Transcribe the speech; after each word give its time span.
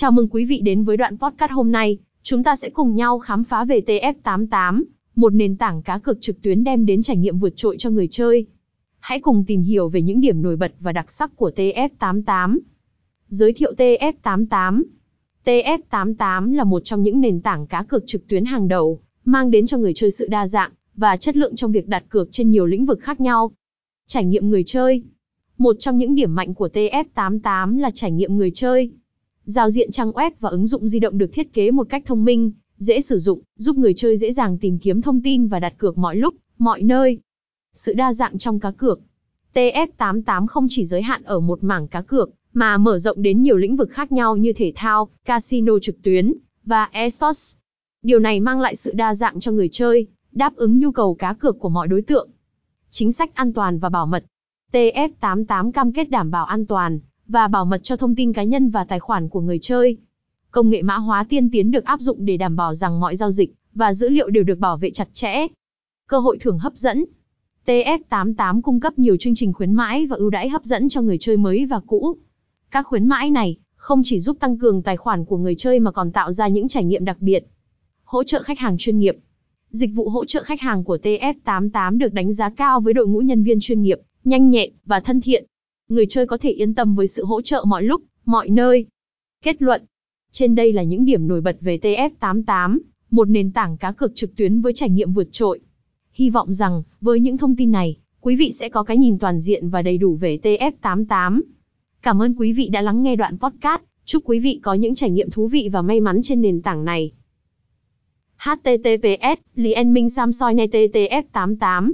Chào 0.00 0.10
mừng 0.10 0.28
quý 0.28 0.44
vị 0.44 0.60
đến 0.60 0.84
với 0.84 0.96
đoạn 0.96 1.18
podcast 1.18 1.52
hôm 1.52 1.72
nay, 1.72 1.98
chúng 2.22 2.42
ta 2.42 2.56
sẽ 2.56 2.70
cùng 2.70 2.96
nhau 2.96 3.18
khám 3.18 3.44
phá 3.44 3.64
về 3.64 3.80
TF88, 3.86 4.82
một 5.14 5.34
nền 5.34 5.56
tảng 5.56 5.82
cá 5.82 5.98
cược 5.98 6.20
trực 6.20 6.42
tuyến 6.42 6.64
đem 6.64 6.86
đến 6.86 7.02
trải 7.02 7.16
nghiệm 7.16 7.38
vượt 7.38 7.52
trội 7.56 7.76
cho 7.78 7.90
người 7.90 8.08
chơi. 8.10 8.46
Hãy 8.98 9.20
cùng 9.20 9.44
tìm 9.46 9.62
hiểu 9.62 9.88
về 9.88 10.02
những 10.02 10.20
điểm 10.20 10.42
nổi 10.42 10.56
bật 10.56 10.72
và 10.80 10.92
đặc 10.92 11.10
sắc 11.10 11.36
của 11.36 11.50
TF88. 11.56 12.58
Giới 13.28 13.52
thiệu 13.52 13.72
TF88 13.78 14.82
TF88 15.44 16.54
là 16.54 16.64
một 16.64 16.80
trong 16.84 17.02
những 17.02 17.20
nền 17.20 17.40
tảng 17.40 17.66
cá 17.66 17.82
cược 17.82 18.06
trực 18.06 18.28
tuyến 18.28 18.44
hàng 18.44 18.68
đầu, 18.68 19.00
mang 19.24 19.50
đến 19.50 19.66
cho 19.66 19.78
người 19.78 19.92
chơi 19.94 20.10
sự 20.10 20.26
đa 20.30 20.46
dạng 20.46 20.72
và 20.96 21.16
chất 21.16 21.36
lượng 21.36 21.56
trong 21.56 21.72
việc 21.72 21.88
đặt 21.88 22.04
cược 22.08 22.28
trên 22.32 22.50
nhiều 22.50 22.66
lĩnh 22.66 22.86
vực 22.86 23.00
khác 23.00 23.20
nhau. 23.20 23.50
Trải 24.06 24.24
nghiệm 24.24 24.50
người 24.50 24.62
chơi 24.66 25.02
Một 25.58 25.76
trong 25.78 25.98
những 25.98 26.14
điểm 26.14 26.34
mạnh 26.34 26.54
của 26.54 26.68
TF88 26.72 27.78
là 27.78 27.90
trải 27.94 28.10
nghiệm 28.10 28.36
người 28.36 28.50
chơi. 28.54 28.92
Giao 29.50 29.70
diện 29.70 29.90
trang 29.90 30.10
web 30.10 30.30
và 30.40 30.48
ứng 30.48 30.66
dụng 30.66 30.88
di 30.88 30.98
động 30.98 31.18
được 31.18 31.30
thiết 31.32 31.52
kế 31.52 31.70
một 31.70 31.86
cách 31.90 32.02
thông 32.06 32.24
minh, 32.24 32.52
dễ 32.76 33.00
sử 33.00 33.18
dụng, 33.18 33.40
giúp 33.56 33.76
người 33.76 33.94
chơi 33.94 34.16
dễ 34.16 34.32
dàng 34.32 34.58
tìm 34.58 34.78
kiếm 34.78 35.02
thông 35.02 35.22
tin 35.22 35.46
và 35.46 35.60
đặt 35.60 35.74
cược 35.78 35.98
mọi 35.98 36.16
lúc, 36.16 36.34
mọi 36.58 36.82
nơi. 36.82 37.18
Sự 37.74 37.92
đa 37.92 38.12
dạng 38.12 38.38
trong 38.38 38.60
cá 38.60 38.70
cược 38.70 39.00
TF88 39.54 40.46
không 40.46 40.66
chỉ 40.70 40.84
giới 40.84 41.02
hạn 41.02 41.22
ở 41.22 41.40
một 41.40 41.64
mảng 41.64 41.88
cá 41.88 42.02
cược, 42.02 42.30
mà 42.52 42.78
mở 42.78 42.98
rộng 42.98 43.22
đến 43.22 43.42
nhiều 43.42 43.56
lĩnh 43.56 43.76
vực 43.76 43.90
khác 43.90 44.12
nhau 44.12 44.36
như 44.36 44.52
thể 44.52 44.72
thao, 44.76 45.08
casino 45.24 45.78
trực 45.78 46.02
tuyến, 46.02 46.34
và 46.64 46.88
esports. 46.92 47.56
Điều 48.02 48.18
này 48.18 48.40
mang 48.40 48.60
lại 48.60 48.76
sự 48.76 48.92
đa 48.92 49.14
dạng 49.14 49.40
cho 49.40 49.52
người 49.52 49.68
chơi, 49.72 50.06
đáp 50.32 50.56
ứng 50.56 50.78
nhu 50.78 50.90
cầu 50.92 51.14
cá 51.14 51.34
cược 51.34 51.58
của 51.58 51.68
mọi 51.68 51.88
đối 51.88 52.02
tượng. 52.02 52.30
Chính 52.90 53.12
sách 53.12 53.34
an 53.34 53.52
toàn 53.52 53.78
và 53.78 53.88
bảo 53.88 54.06
mật 54.06 54.24
TF88 54.72 55.72
cam 55.72 55.92
kết 55.92 56.10
đảm 56.10 56.30
bảo 56.30 56.44
an 56.44 56.66
toàn 56.66 57.00
và 57.30 57.48
bảo 57.48 57.64
mật 57.64 57.80
cho 57.82 57.96
thông 57.96 58.14
tin 58.14 58.32
cá 58.32 58.42
nhân 58.42 58.70
và 58.70 58.84
tài 58.84 59.00
khoản 59.00 59.28
của 59.28 59.40
người 59.40 59.58
chơi. 59.58 59.96
Công 60.50 60.70
nghệ 60.70 60.82
mã 60.82 60.96
hóa 60.96 61.24
tiên 61.28 61.50
tiến 61.50 61.70
được 61.70 61.84
áp 61.84 62.00
dụng 62.00 62.24
để 62.24 62.36
đảm 62.36 62.56
bảo 62.56 62.74
rằng 62.74 63.00
mọi 63.00 63.16
giao 63.16 63.30
dịch 63.30 63.54
và 63.74 63.94
dữ 63.94 64.08
liệu 64.08 64.30
đều 64.30 64.44
được 64.44 64.58
bảo 64.58 64.76
vệ 64.76 64.90
chặt 64.90 65.08
chẽ. 65.12 65.46
Cơ 66.08 66.18
hội 66.18 66.38
thưởng 66.40 66.58
hấp 66.58 66.76
dẫn 66.76 67.04
TF88 67.66 68.60
cung 68.62 68.80
cấp 68.80 68.98
nhiều 68.98 69.16
chương 69.20 69.34
trình 69.34 69.52
khuyến 69.52 69.72
mãi 69.72 70.06
và 70.06 70.16
ưu 70.16 70.30
đãi 70.30 70.48
hấp 70.48 70.64
dẫn 70.64 70.88
cho 70.88 71.02
người 71.02 71.18
chơi 71.18 71.36
mới 71.36 71.66
và 71.66 71.80
cũ. 71.86 72.16
Các 72.70 72.86
khuyến 72.86 73.06
mãi 73.06 73.30
này 73.30 73.56
không 73.76 74.00
chỉ 74.04 74.20
giúp 74.20 74.36
tăng 74.40 74.58
cường 74.58 74.82
tài 74.82 74.96
khoản 74.96 75.24
của 75.24 75.36
người 75.36 75.54
chơi 75.54 75.80
mà 75.80 75.90
còn 75.90 76.12
tạo 76.12 76.32
ra 76.32 76.48
những 76.48 76.68
trải 76.68 76.84
nghiệm 76.84 77.04
đặc 77.04 77.16
biệt. 77.20 77.46
Hỗ 78.04 78.24
trợ 78.24 78.42
khách 78.42 78.58
hàng 78.58 78.76
chuyên 78.78 78.98
nghiệp 78.98 79.16
Dịch 79.70 79.90
vụ 79.94 80.08
hỗ 80.08 80.24
trợ 80.24 80.42
khách 80.42 80.60
hàng 80.60 80.84
của 80.84 80.98
TF88 81.02 81.98
được 81.98 82.12
đánh 82.12 82.32
giá 82.32 82.50
cao 82.50 82.80
với 82.80 82.94
đội 82.94 83.06
ngũ 83.06 83.18
nhân 83.18 83.42
viên 83.42 83.60
chuyên 83.60 83.82
nghiệp, 83.82 84.00
nhanh 84.24 84.50
nhẹn 84.50 84.70
và 84.84 85.00
thân 85.00 85.20
thiện. 85.20 85.44
Người 85.90 86.06
chơi 86.06 86.26
có 86.26 86.38
thể 86.38 86.50
yên 86.50 86.74
tâm 86.74 86.94
với 86.94 87.06
sự 87.06 87.24
hỗ 87.24 87.42
trợ 87.42 87.64
mọi 87.66 87.82
lúc, 87.82 88.02
mọi 88.24 88.48
nơi. 88.48 88.86
Kết 89.44 89.62
luận 89.62 89.82
Trên 90.32 90.54
đây 90.54 90.72
là 90.72 90.82
những 90.82 91.04
điểm 91.04 91.28
nổi 91.28 91.40
bật 91.40 91.56
về 91.60 91.78
TF88, 91.82 92.78
một 93.10 93.28
nền 93.28 93.52
tảng 93.52 93.76
cá 93.76 93.92
cược 93.92 94.14
trực 94.14 94.36
tuyến 94.36 94.60
với 94.60 94.72
trải 94.72 94.90
nghiệm 94.90 95.12
vượt 95.12 95.28
trội. 95.32 95.60
Hy 96.12 96.30
vọng 96.30 96.52
rằng, 96.52 96.82
với 97.00 97.20
những 97.20 97.38
thông 97.38 97.56
tin 97.56 97.70
này, 97.70 97.96
quý 98.20 98.36
vị 98.36 98.52
sẽ 98.52 98.68
có 98.68 98.82
cái 98.82 98.96
nhìn 98.96 99.18
toàn 99.18 99.40
diện 99.40 99.68
và 99.68 99.82
đầy 99.82 99.98
đủ 99.98 100.14
về 100.14 100.38
TF88. 100.42 101.40
Cảm 102.02 102.22
ơn 102.22 102.34
quý 102.34 102.52
vị 102.52 102.68
đã 102.68 102.82
lắng 102.82 103.02
nghe 103.02 103.16
đoạn 103.16 103.38
podcast. 103.38 103.80
Chúc 104.04 104.22
quý 104.26 104.38
vị 104.38 104.60
có 104.62 104.74
những 104.74 104.94
trải 104.94 105.10
nghiệm 105.10 105.30
thú 105.30 105.48
vị 105.48 105.68
và 105.72 105.82
may 105.82 106.00
mắn 106.00 106.20
trên 106.22 106.40
nền 106.40 106.62
tảng 106.62 106.84
này. 106.84 107.12
https 108.36 109.40
Lý 109.54 109.74
Minh 109.84 110.10
Samsoi 110.10 110.54
TTF88 110.54 111.92